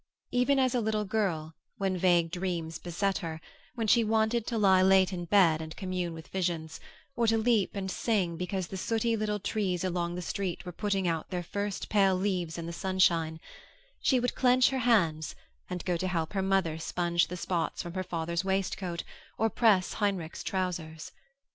[0.31, 3.39] Even as a little girl, when vague dreams beset her,
[3.75, 6.79] when she wanted to lie late in bed and commune with visions,
[7.15, 11.07] or to leap and sing because the sooty little trees along the street were putting
[11.07, 13.39] out their first pale leaves in the sunshine,
[14.01, 15.35] she would clench her hands
[15.69, 19.03] and go to help her mother sponge the spots from her father's waistcoat
[19.37, 21.11] or press Heinrich's trousers.